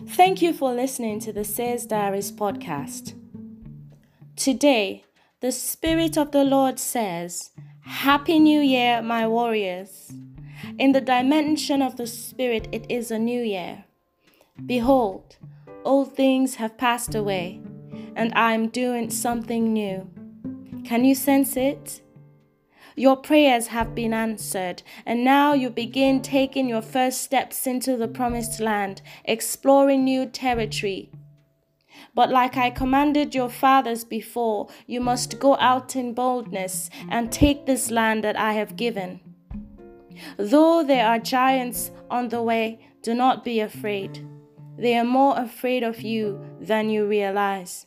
[0.00, 3.14] Thank you for listening to the Seers Diaries podcast.
[4.36, 5.04] Today,
[5.40, 7.50] the Spirit of the Lord says,
[7.82, 10.10] Happy New Year, my warriors.
[10.78, 13.84] In the dimension of the Spirit, it is a new year.
[14.64, 15.36] Behold,
[15.84, 17.60] old things have passed away,
[18.16, 20.10] and I am doing something new.
[20.84, 22.00] Can you sense it?
[22.96, 28.08] Your prayers have been answered, and now you begin taking your first steps into the
[28.08, 31.10] promised land, exploring new territory.
[32.14, 37.64] But like I commanded your fathers before, you must go out in boldness and take
[37.64, 39.20] this land that I have given.
[40.36, 44.26] Though there are giants on the way, do not be afraid.
[44.76, 47.86] They are more afraid of you than you realize.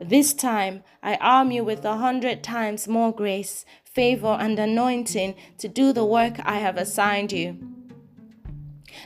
[0.00, 5.68] This time I arm you with a hundred times more grace, favor, and anointing to
[5.68, 7.58] do the work I have assigned you.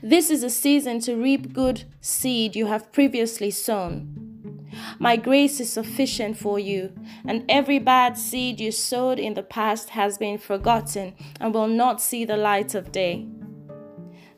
[0.03, 4.71] This is a season to reap good seed you have previously sown.
[4.99, 6.93] My grace is sufficient for you,
[7.27, 12.01] and every bad seed you sowed in the past has been forgotten and will not
[12.01, 13.27] see the light of day.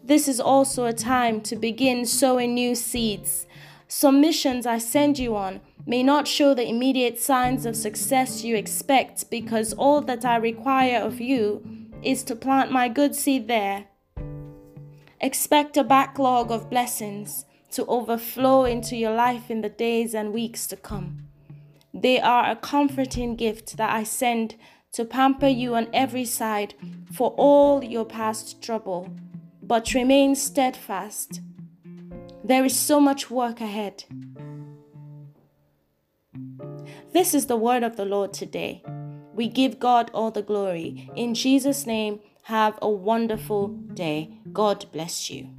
[0.02, 3.46] This is also a time to begin sowing new seeds.
[3.88, 8.54] Some missions I send you on may not show the immediate signs of success you
[8.54, 11.66] expect because all that I require of you
[12.02, 13.86] is to plant my good seed there.
[15.22, 20.66] Expect a backlog of blessings to overflow into your life in the days and weeks
[20.66, 21.24] to come.
[21.94, 24.56] They are a comforting gift that I send
[24.92, 26.74] to pamper you on every side
[27.10, 29.08] for all your past trouble.
[29.62, 31.40] But remain steadfast.
[32.48, 34.04] There is so much work ahead.
[37.12, 38.82] This is the word of the Lord today.
[39.34, 41.10] We give God all the glory.
[41.14, 44.38] In Jesus' name, have a wonderful day.
[44.50, 45.50] God bless you.